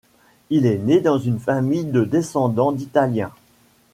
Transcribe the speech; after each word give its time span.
Il 0.49 0.65
est 0.65 0.79
né 0.79 0.99
dans 0.99 1.19
une 1.19 1.37
famille 1.39 1.85
de 1.85 2.03
descendants 2.03 2.71
d'Italiens. 2.71 3.31